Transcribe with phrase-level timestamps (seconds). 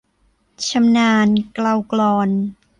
[0.67, 2.29] ชำนาญเกลากลอน